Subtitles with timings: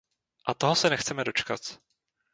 [0.45, 1.61] A toho se nechceme dočkat.